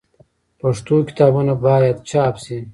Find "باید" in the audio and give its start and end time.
1.65-1.95